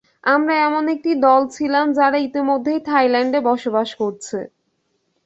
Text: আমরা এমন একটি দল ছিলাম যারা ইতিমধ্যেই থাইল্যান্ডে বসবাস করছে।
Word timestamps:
আমরা 0.25 0.53
এমন 0.67 0.83
একটি 0.95 1.11
দল 1.25 1.41
ছিলাম 1.55 1.85
যারা 1.93 2.17
ইতিমধ্যেই 2.27 2.79
থাইল্যান্ডে 2.89 3.39
বসবাস 3.49 3.89
করছে। 4.01 4.39